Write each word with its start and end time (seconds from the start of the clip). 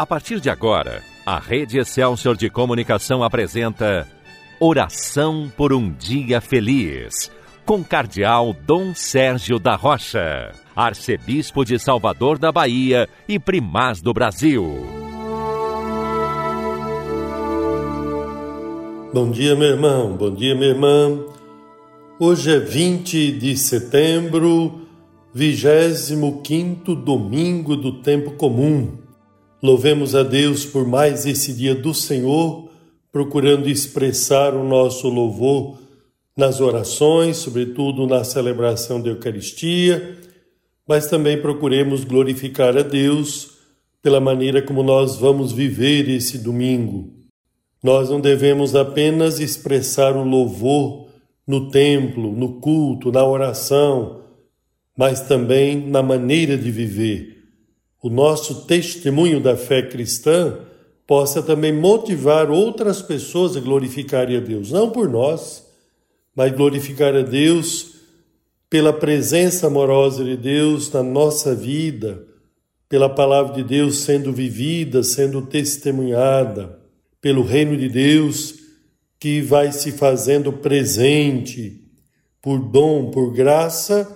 A 0.00 0.06
partir 0.06 0.40
de 0.40 0.48
agora, 0.48 1.02
a 1.26 1.38
Rede 1.38 1.78
Excelsior 1.78 2.34
de 2.34 2.48
Comunicação 2.48 3.22
apresenta 3.22 4.08
Oração 4.58 5.52
por 5.54 5.74
um 5.74 5.92
Dia 5.92 6.40
Feliz, 6.40 7.30
com 7.66 7.84
Cardeal 7.84 8.56
Dom 8.66 8.94
Sérgio 8.94 9.58
da 9.58 9.76
Rocha, 9.76 10.52
Arcebispo 10.74 11.66
de 11.66 11.78
Salvador 11.78 12.38
da 12.38 12.50
Bahia 12.50 13.10
e 13.28 13.38
Primaz 13.38 14.00
do 14.00 14.14
Brasil. 14.14 14.64
Bom 19.12 19.30
dia, 19.30 19.54
meu 19.54 19.68
irmão, 19.68 20.16
bom 20.16 20.34
dia, 20.34 20.54
minha 20.54 20.70
irmã. 20.70 21.26
Hoje 22.18 22.56
é 22.56 22.58
20 22.58 23.32
de 23.32 23.54
setembro, 23.54 24.80
25 25.34 26.94
domingo 26.94 27.76
do 27.76 28.00
tempo 28.00 28.30
comum. 28.30 28.99
Louvemos 29.62 30.14
a 30.14 30.22
Deus 30.22 30.64
por 30.64 30.86
mais 30.86 31.26
esse 31.26 31.52
dia 31.52 31.74
do 31.74 31.92
Senhor, 31.92 32.70
procurando 33.12 33.68
expressar 33.68 34.54
o 34.54 34.66
nosso 34.66 35.06
louvor 35.10 35.78
nas 36.34 36.62
orações, 36.62 37.36
sobretudo 37.36 38.06
na 38.06 38.24
celebração 38.24 39.02
da 39.02 39.10
Eucaristia, 39.10 40.16
mas 40.88 41.08
também 41.08 41.38
procuremos 41.38 42.04
glorificar 42.04 42.74
a 42.78 42.82
Deus 42.82 43.58
pela 44.02 44.18
maneira 44.18 44.62
como 44.62 44.82
nós 44.82 45.16
vamos 45.16 45.52
viver 45.52 46.08
esse 46.08 46.38
domingo. 46.38 47.10
Nós 47.82 48.08
não 48.08 48.18
devemos 48.18 48.74
apenas 48.74 49.40
expressar 49.40 50.16
o 50.16 50.24
louvor 50.24 51.08
no 51.46 51.70
templo, 51.70 52.32
no 52.32 52.60
culto, 52.60 53.12
na 53.12 53.24
oração, 53.26 54.22
mas 54.96 55.20
também 55.20 55.86
na 55.86 56.02
maneira 56.02 56.56
de 56.56 56.70
viver 56.70 57.39
o 58.02 58.08
nosso 58.08 58.66
testemunho 58.66 59.40
da 59.40 59.56
fé 59.56 59.82
cristã 59.82 60.58
possa 61.06 61.42
também 61.42 61.72
motivar 61.72 62.50
outras 62.50 63.02
pessoas 63.02 63.56
a 63.56 63.60
glorificarem 63.60 64.36
a 64.36 64.40
Deus, 64.40 64.70
não 64.70 64.90
por 64.90 65.08
nós, 65.08 65.66
mas 66.34 66.52
glorificar 66.52 67.14
a 67.14 67.22
Deus 67.22 67.96
pela 68.70 68.92
presença 68.92 69.66
amorosa 69.66 70.24
de 70.24 70.36
Deus 70.36 70.90
na 70.92 71.02
nossa 71.02 71.54
vida, 71.54 72.24
pela 72.88 73.08
palavra 73.08 73.54
de 73.54 73.64
Deus 73.64 73.98
sendo 73.98 74.32
vivida, 74.32 75.02
sendo 75.02 75.42
testemunhada, 75.42 76.78
pelo 77.20 77.42
reino 77.42 77.76
de 77.76 77.88
Deus 77.88 78.54
que 79.18 79.42
vai 79.42 79.70
se 79.72 79.92
fazendo 79.92 80.52
presente 80.52 81.84
por 82.40 82.58
dom, 82.58 83.10
por 83.10 83.34
graça, 83.34 84.08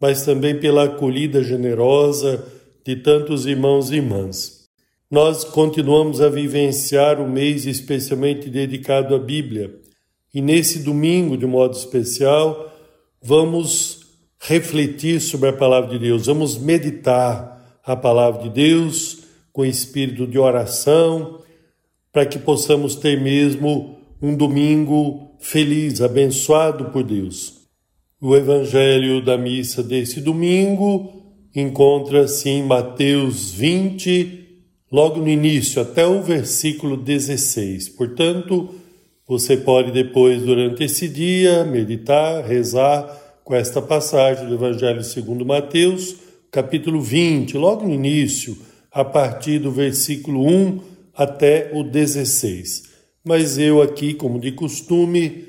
mas 0.00 0.24
também 0.24 0.58
pela 0.58 0.84
acolhida 0.84 1.44
generosa 1.44 2.44
de 2.88 2.96
tantos 2.96 3.44
irmãos 3.44 3.90
e 3.90 3.96
irmãs. 3.96 4.64
Nós 5.10 5.44
continuamos 5.44 6.22
a 6.22 6.30
vivenciar 6.30 7.20
o 7.20 7.28
mês 7.28 7.66
especialmente 7.66 8.48
dedicado 8.48 9.14
à 9.14 9.18
Bíblia 9.18 9.78
e 10.32 10.40
nesse 10.40 10.78
domingo, 10.78 11.36
de 11.36 11.44
modo 11.44 11.76
especial, 11.76 12.74
vamos 13.22 14.06
refletir 14.40 15.20
sobre 15.20 15.50
a 15.50 15.52
palavra 15.52 15.90
de 15.90 15.98
Deus, 15.98 16.24
vamos 16.24 16.56
meditar 16.56 17.78
a 17.84 17.94
palavra 17.94 18.44
de 18.44 18.48
Deus 18.48 19.18
com 19.52 19.66
espírito 19.66 20.26
de 20.26 20.38
oração, 20.38 21.42
para 22.10 22.24
que 22.24 22.38
possamos 22.38 22.96
ter 22.96 23.20
mesmo 23.20 23.98
um 24.22 24.34
domingo 24.34 25.36
feliz, 25.38 26.00
abençoado 26.00 26.86
por 26.86 27.02
Deus. 27.02 27.52
O 28.18 28.34
evangelho 28.34 29.22
da 29.22 29.36
missa 29.36 29.82
desse 29.82 30.22
domingo 30.22 31.18
encontra-se 31.54 32.48
em 32.48 32.62
Mateus 32.62 33.52
20, 33.52 34.46
logo 34.90 35.20
no 35.20 35.28
início, 35.28 35.80
até 35.80 36.06
o 36.06 36.22
versículo 36.22 36.96
16. 36.96 37.90
Portanto, 37.90 38.74
você 39.26 39.56
pode 39.56 39.92
depois, 39.92 40.42
durante 40.42 40.84
esse 40.84 41.08
dia, 41.08 41.64
meditar, 41.64 42.44
rezar 42.44 43.04
com 43.44 43.54
esta 43.54 43.80
passagem 43.80 44.46
do 44.46 44.54
Evangelho 44.54 45.02
segundo 45.02 45.44
Mateus, 45.44 46.16
capítulo 46.50 47.00
20, 47.00 47.56
logo 47.56 47.86
no 47.86 47.94
início, 47.94 48.56
a 48.90 49.04
partir 49.04 49.58
do 49.58 49.70
versículo 49.70 50.46
1 50.46 50.80
até 51.14 51.70
o 51.74 51.82
16. 51.82 52.84
Mas 53.24 53.58
eu 53.58 53.82
aqui, 53.82 54.14
como 54.14 54.40
de 54.40 54.52
costume, 54.52 55.44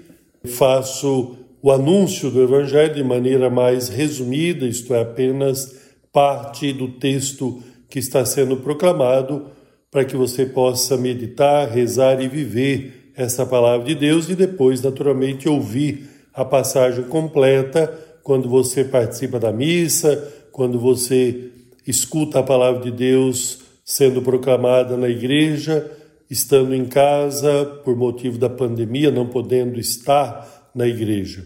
faço 0.45 1.37
o 1.61 1.71
anúncio 1.71 2.29
do 2.29 2.41
Evangelho 2.41 2.95
de 2.95 3.03
maneira 3.03 3.49
mais 3.49 3.89
resumida, 3.89 4.65
isto 4.65 4.93
é, 4.93 5.01
apenas 5.01 5.88
parte 6.11 6.71
do 6.73 6.87
texto 6.87 7.61
que 7.89 7.99
está 7.99 8.25
sendo 8.25 8.57
proclamado, 8.57 9.47
para 9.91 10.05
que 10.05 10.15
você 10.15 10.45
possa 10.45 10.97
meditar, 10.97 11.67
rezar 11.69 12.21
e 12.21 12.27
viver 12.27 13.11
essa 13.15 13.45
palavra 13.45 13.87
de 13.87 13.95
Deus 13.95 14.29
e 14.29 14.35
depois, 14.35 14.81
naturalmente, 14.81 15.49
ouvir 15.49 16.07
a 16.33 16.45
passagem 16.45 17.03
completa 17.05 17.87
quando 18.23 18.47
você 18.47 18.83
participa 18.83 19.39
da 19.39 19.51
missa, 19.51 20.15
quando 20.51 20.79
você 20.79 21.49
escuta 21.87 22.39
a 22.39 22.43
palavra 22.43 22.81
de 22.81 22.91
Deus 22.91 23.61
sendo 23.83 24.21
proclamada 24.21 24.95
na 24.95 25.09
igreja, 25.09 25.91
estando 26.29 26.75
em 26.75 26.85
casa 26.85 27.65
por 27.83 27.95
motivo 27.95 28.37
da 28.37 28.49
pandemia, 28.49 29.09
não 29.09 29.27
podendo 29.27 29.79
estar 29.79 30.69
na 30.75 30.87
igreja. 30.87 31.43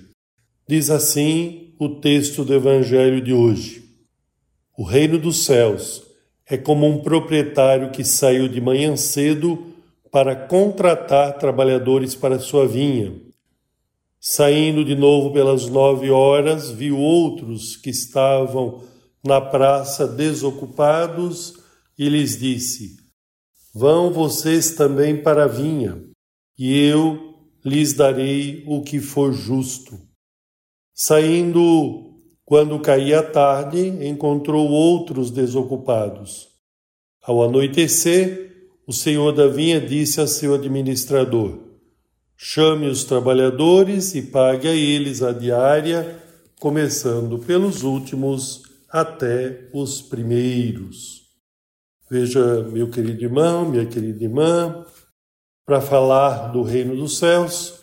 Diz 0.68 0.90
assim 0.90 1.74
o 1.80 1.88
texto 1.88 2.44
do 2.44 2.53
Evangelho 2.53 3.22
de 3.22 3.34
hoje. 3.34 3.83
O 4.76 4.84
reino 4.84 5.20
dos 5.20 5.46
céus 5.46 6.04
é 6.48 6.58
como 6.58 6.88
um 6.88 7.02
proprietário 7.02 7.92
que 7.92 8.04
saiu 8.04 8.48
de 8.48 8.60
manhã 8.60 8.96
cedo 8.96 9.68
para 10.12 10.36
contratar 10.36 11.38
trabalhadores 11.38 12.16
para 12.16 12.40
sua 12.40 12.68
vinha. 12.68 13.14
Saindo 14.20 14.84
de 14.84 14.96
novo 14.96 15.32
pelas 15.32 15.68
nove 15.68 16.10
horas, 16.10 16.72
viu 16.72 16.98
outros 16.98 17.76
que 17.78 17.90
estavam 17.90 18.84
na 19.24 19.40
praça 19.40 20.08
desocupados 20.08 21.56
e 21.98 22.10
lhes 22.10 22.40
disse: 22.40 22.98
Vão 23.74 24.12
vocês 24.12 24.72
também 24.76 25.22
para 25.22 25.44
a 25.44 25.48
vinha, 25.48 26.02
e 26.58 26.80
eu 26.80 27.36
lhes 27.64 27.94
darei 27.94 28.64
o 28.66 28.82
que 28.82 29.00
for 29.00 29.34
justo. 29.34 30.00
Saindo 30.94 32.12
quando 32.53 32.80
caía 32.80 33.22
a 33.22 33.24
tarde, 33.24 33.80
encontrou 34.08 34.69
outros 34.69 35.31
desocupados. 35.31 36.50
Ao 37.19 37.41
anoitecer, 37.41 38.69
o 38.86 38.94
senhor 38.94 39.31
da 39.31 39.47
vinha 39.47 39.81
disse 39.81 40.22
a 40.22 40.28
seu 40.28 40.53
administrador: 40.53 41.58
Chame 42.38 42.86
os 42.86 43.06
trabalhadores 43.06 44.13
e 44.13 44.22
pague 44.22 44.68
a 44.68 44.72
eles 44.75 45.24
a 45.24 45.31
diária, 45.31 46.22
começando 46.59 47.40
pelos 47.40 47.81
últimos 47.81 48.62
até 48.88 49.68
os 49.74 50.00
primeiros. 50.03 51.24
Veja, 52.08 52.62
meu 52.72 52.88
querido 52.88 53.24
irmão, 53.24 53.68
minha 53.68 53.88
querida 53.88 54.24
irmã, 54.24 54.86
para 55.66 55.81
falar 55.81 56.52
do 56.52 56.62
reino 56.62 56.96
dos 56.96 57.18
céus, 57.18 57.80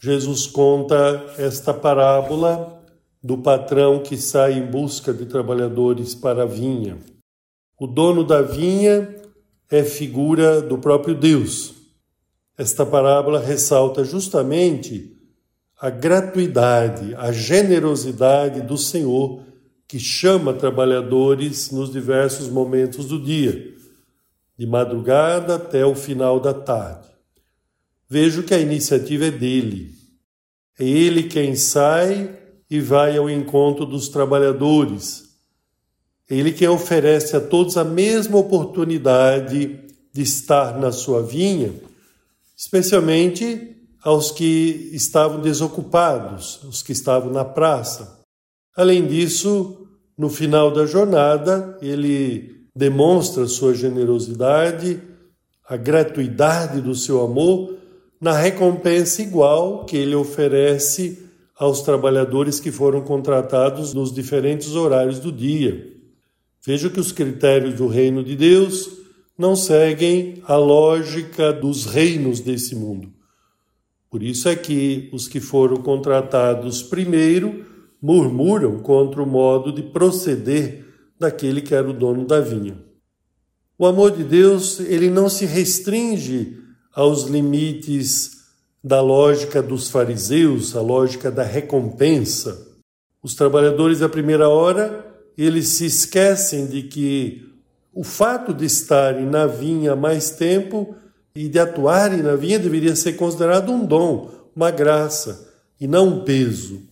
Jesus 0.00 0.46
conta 0.46 1.34
esta 1.36 1.74
parábola 1.74 2.79
do 3.22 3.38
patrão 3.38 4.02
que 4.02 4.16
sai 4.16 4.54
em 4.54 4.66
busca 4.66 5.12
de 5.12 5.26
trabalhadores 5.26 6.14
para 6.14 6.44
a 6.44 6.46
vinha. 6.46 6.98
O 7.78 7.86
dono 7.86 8.24
da 8.24 8.40
vinha 8.40 9.14
é 9.70 9.84
figura 9.84 10.60
do 10.60 10.78
próprio 10.78 11.14
Deus. 11.14 11.74
Esta 12.56 12.84
parábola 12.84 13.40
ressalta 13.40 14.04
justamente 14.04 15.16
a 15.78 15.88
gratuidade, 15.88 17.14
a 17.14 17.32
generosidade 17.32 18.60
do 18.60 18.76
Senhor 18.76 19.42
que 19.88 19.98
chama 19.98 20.52
trabalhadores 20.52 21.70
nos 21.70 21.90
diversos 21.90 22.48
momentos 22.48 23.06
do 23.06 23.20
dia, 23.20 23.74
de 24.58 24.66
madrugada 24.66 25.56
até 25.56 25.84
o 25.84 25.94
final 25.94 26.38
da 26.38 26.52
tarde. 26.52 27.08
Vejo 28.08 28.42
que 28.42 28.52
a 28.52 28.58
iniciativa 28.58 29.26
é 29.26 29.30
dele. 29.30 29.94
É 30.78 30.84
ele 30.84 31.24
quem 31.24 31.54
sai 31.54 32.36
e 32.70 32.80
vai 32.80 33.16
ao 33.16 33.28
encontro 33.28 33.84
dos 33.84 34.08
trabalhadores. 34.08 35.24
Ele 36.28 36.52
que 36.52 36.66
oferece 36.68 37.36
a 37.36 37.40
todos 37.40 37.76
a 37.76 37.82
mesma 37.82 38.38
oportunidade 38.38 39.80
de 40.12 40.22
estar 40.22 40.78
na 40.78 40.92
sua 40.92 41.22
vinha, 41.22 41.74
especialmente 42.56 43.76
aos 44.02 44.30
que 44.30 44.90
estavam 44.92 45.40
desocupados, 45.40 46.62
os 46.62 46.82
que 46.82 46.92
estavam 46.92 47.32
na 47.32 47.44
praça. 47.44 48.20
Além 48.76 49.06
disso, 49.06 49.86
no 50.16 50.30
final 50.30 50.70
da 50.70 50.86
jornada, 50.86 51.76
ele 51.82 52.66
demonstra 52.74 53.46
sua 53.46 53.74
generosidade, 53.74 55.00
a 55.68 55.76
gratuidade 55.76 56.80
do 56.80 56.94
seu 56.94 57.22
amor, 57.22 57.76
na 58.20 58.32
recompensa 58.32 59.22
igual 59.22 59.84
que 59.84 59.96
ele 59.96 60.14
oferece 60.14 61.29
aos 61.60 61.82
trabalhadores 61.82 62.58
que 62.58 62.72
foram 62.72 63.02
contratados 63.02 63.92
nos 63.92 64.10
diferentes 64.10 64.74
horários 64.74 65.18
do 65.18 65.30
dia. 65.30 65.94
Veja 66.64 66.88
que 66.88 66.98
os 66.98 67.12
critérios 67.12 67.74
do 67.74 67.86
reino 67.86 68.24
de 68.24 68.34
Deus 68.34 68.88
não 69.36 69.54
seguem 69.54 70.42
a 70.46 70.56
lógica 70.56 71.52
dos 71.52 71.84
reinos 71.84 72.40
desse 72.40 72.74
mundo. 72.74 73.12
Por 74.08 74.22
isso 74.22 74.48
é 74.48 74.56
que 74.56 75.10
os 75.12 75.28
que 75.28 75.38
foram 75.38 75.76
contratados 75.76 76.82
primeiro 76.82 77.66
murmuram 78.00 78.78
contra 78.78 79.22
o 79.22 79.26
modo 79.26 79.70
de 79.70 79.82
proceder 79.82 80.86
daquele 81.18 81.60
que 81.60 81.74
era 81.74 81.90
o 81.90 81.92
dono 81.92 82.24
da 82.24 82.40
vinha. 82.40 82.82
O 83.78 83.84
amor 83.84 84.12
de 84.12 84.24
Deus, 84.24 84.80
ele 84.80 85.10
não 85.10 85.28
se 85.28 85.44
restringe 85.44 86.56
aos 86.94 87.24
limites 87.24 88.39
da 88.82 89.00
lógica 89.00 89.62
dos 89.62 89.90
fariseus, 89.90 90.74
a 90.74 90.80
lógica 90.80 91.30
da 91.30 91.42
recompensa. 91.42 92.66
Os 93.22 93.34
trabalhadores 93.34 93.98
da 93.98 94.08
primeira 94.08 94.48
hora, 94.48 95.06
eles 95.36 95.68
se 95.68 95.84
esquecem 95.86 96.66
de 96.66 96.84
que 96.84 97.46
o 97.92 98.02
fato 98.02 98.54
de 98.54 98.64
estarem 98.64 99.26
na 99.26 99.46
vinha 99.46 99.94
mais 99.94 100.30
tempo 100.30 100.94
e 101.34 101.48
de 101.48 101.58
atuarem 101.58 102.22
na 102.22 102.36
vinha 102.36 102.58
deveria 102.58 102.96
ser 102.96 103.14
considerado 103.14 103.70
um 103.70 103.84
dom, 103.84 104.30
uma 104.54 104.70
graça 104.70 105.48
e 105.80 105.86
não 105.86 106.08
um 106.08 106.24
peso. 106.24 106.82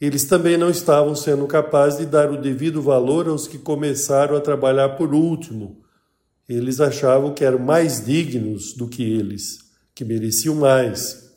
Eles 0.00 0.24
também 0.24 0.58
não 0.58 0.68
estavam 0.68 1.14
sendo 1.14 1.46
capazes 1.46 1.98
de 1.98 2.06
dar 2.06 2.30
o 2.30 2.40
devido 2.40 2.82
valor 2.82 3.28
aos 3.28 3.48
que 3.48 3.56
começaram 3.56 4.36
a 4.36 4.40
trabalhar 4.40 4.90
por 4.90 5.14
último. 5.14 5.80
Eles 6.46 6.80
achavam 6.80 7.32
que 7.32 7.44
eram 7.44 7.58
mais 7.58 8.04
dignos 8.04 8.74
do 8.74 8.86
que 8.86 9.02
eles, 9.02 9.58
que 9.96 10.04
mereciam 10.04 10.54
mais. 10.54 11.32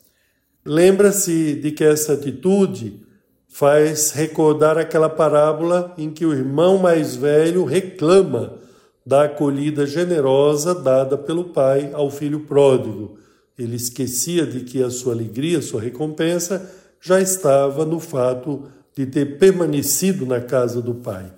Lembra-se 0.64 1.54
de 1.54 1.72
que 1.72 1.82
essa 1.82 2.12
atitude 2.12 3.00
faz 3.48 4.10
recordar 4.10 4.76
aquela 4.76 5.08
parábola 5.08 5.94
em 5.96 6.10
que 6.10 6.26
o 6.26 6.34
irmão 6.34 6.76
mais 6.76 7.16
velho 7.16 7.64
reclama 7.64 8.58
da 9.04 9.24
acolhida 9.24 9.86
generosa 9.86 10.74
dada 10.74 11.16
pelo 11.16 11.44
pai 11.44 11.90
ao 11.94 12.10
filho 12.10 12.40
pródigo. 12.40 13.18
Ele 13.58 13.76
esquecia 13.76 14.46
de 14.46 14.60
que 14.60 14.82
a 14.82 14.90
sua 14.90 15.14
alegria, 15.14 15.62
sua 15.62 15.80
recompensa, 15.80 16.70
já 17.00 17.18
estava 17.18 17.86
no 17.86 17.98
fato 17.98 18.64
de 18.94 19.06
ter 19.06 19.38
permanecido 19.38 20.26
na 20.26 20.40
casa 20.40 20.82
do 20.82 20.96
pai. 20.96 21.32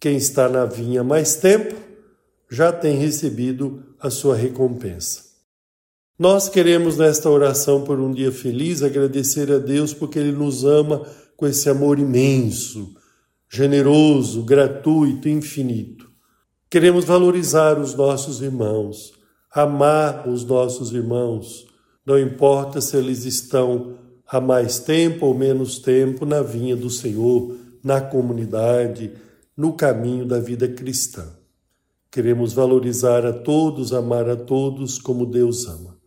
Quem 0.00 0.16
está 0.16 0.48
na 0.48 0.64
vinha 0.64 1.04
mais 1.04 1.36
tempo 1.36 1.76
já 2.50 2.72
tem 2.72 2.96
recebido 2.96 3.84
a 4.00 4.10
sua 4.10 4.34
recompensa. 4.34 5.27
Nós 6.18 6.48
queremos 6.48 6.96
nesta 6.96 7.30
oração 7.30 7.84
por 7.84 8.00
um 8.00 8.12
dia 8.12 8.32
feliz 8.32 8.82
agradecer 8.82 9.52
a 9.52 9.58
Deus 9.58 9.94
porque 9.94 10.18
Ele 10.18 10.32
nos 10.32 10.64
ama 10.64 11.06
com 11.36 11.46
esse 11.46 11.70
amor 11.70 11.96
imenso, 12.00 12.92
generoso, 13.48 14.42
gratuito, 14.42 15.28
infinito. 15.28 16.10
Queremos 16.68 17.04
valorizar 17.04 17.78
os 17.78 17.94
nossos 17.94 18.42
irmãos, 18.42 19.12
amar 19.54 20.28
os 20.28 20.44
nossos 20.44 20.92
irmãos, 20.92 21.68
não 22.04 22.18
importa 22.18 22.80
se 22.80 22.96
eles 22.96 23.24
estão 23.24 23.96
há 24.26 24.40
mais 24.40 24.80
tempo 24.80 25.26
ou 25.26 25.34
menos 25.34 25.78
tempo 25.78 26.26
na 26.26 26.42
vinha 26.42 26.74
do 26.74 26.90
Senhor, 26.90 27.54
na 27.80 28.00
comunidade, 28.00 29.12
no 29.56 29.72
caminho 29.72 30.26
da 30.26 30.40
vida 30.40 30.66
cristã. 30.66 31.28
Queremos 32.10 32.52
valorizar 32.52 33.24
a 33.24 33.32
todos, 33.32 33.92
amar 33.92 34.28
a 34.28 34.34
todos 34.34 34.98
como 34.98 35.24
Deus 35.24 35.64
ama. 35.68 35.97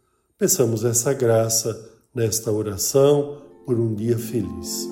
Peçamos 0.41 0.83
essa 0.83 1.13
graça 1.13 2.01
nesta 2.15 2.51
oração 2.51 3.43
por 3.63 3.79
um 3.79 3.93
dia 3.93 4.17
feliz. 4.17 4.89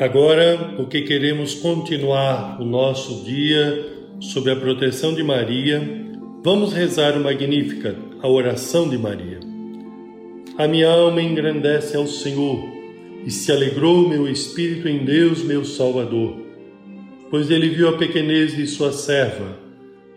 Agora, 0.00 0.74
porque 0.76 1.02
queremos 1.02 1.54
continuar 1.54 2.60
o 2.60 2.64
nosso 2.64 3.22
dia 3.22 3.86
sob 4.18 4.50
a 4.50 4.56
proteção 4.56 5.14
de 5.14 5.22
Maria, 5.22 5.80
vamos 6.42 6.72
rezar 6.72 7.16
o 7.16 7.22
Magnífica, 7.22 7.94
a 8.20 8.26
oração 8.26 8.88
de 8.88 8.98
Maria. 8.98 9.38
A 10.58 10.66
minha 10.66 10.90
alma 10.90 11.22
engrandece 11.22 11.96
ao 11.96 12.08
Senhor 12.08 12.58
e 13.24 13.30
se 13.30 13.52
alegrou 13.52 14.08
meu 14.08 14.26
espírito 14.26 14.88
em 14.88 15.04
Deus, 15.04 15.44
meu 15.44 15.64
Salvador, 15.64 16.36
pois 17.30 17.48
ele 17.48 17.68
viu 17.68 17.90
a 17.90 17.96
pequenez 17.96 18.56
de 18.56 18.66
sua 18.66 18.92
serva. 18.92 19.59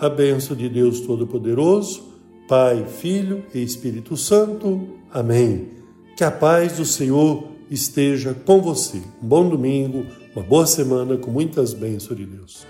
a 0.00 0.08
bênção 0.08 0.56
de 0.56 0.68
Deus 0.68 1.00
Todo-Poderoso, 1.00 2.02
Pai, 2.48 2.84
Filho 2.86 3.44
e 3.54 3.62
Espírito 3.62 4.16
Santo. 4.16 4.88
Amém. 5.12 5.68
Que 6.16 6.24
a 6.24 6.30
paz 6.30 6.78
do 6.78 6.84
Senhor 6.84 7.44
esteja 7.70 8.34
com 8.34 8.60
você. 8.60 8.98
Um 9.22 9.28
bom 9.28 9.48
domingo 9.48 10.04
uma 10.34 10.44
boa 10.44 10.66
semana 10.66 11.16
com 11.16 11.30
muitas 11.30 11.74
bênçãos 11.74 12.16
de 12.16 12.24
Deus. 12.24 12.66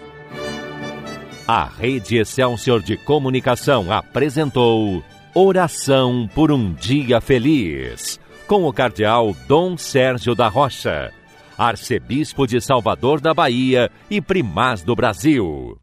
A 1.46 1.64
Rede 1.64 2.16
Excelsior 2.16 2.80
de 2.80 2.96
Comunicação 2.96 3.92
apresentou 3.92 5.02
Oração 5.34 6.28
por 6.34 6.50
um 6.50 6.72
Dia 6.72 7.20
Feliz, 7.20 8.18
com 8.46 8.64
o 8.64 8.72
Cardeal 8.72 9.36
Dom 9.46 9.76
Sérgio 9.76 10.34
da 10.34 10.48
Rocha, 10.48 11.12
Arcebispo 11.58 12.46
de 12.46 12.60
Salvador 12.60 13.20
da 13.20 13.34
Bahia 13.34 13.90
e 14.10 14.20
Primaz 14.20 14.82
do 14.82 14.96
Brasil. 14.96 15.76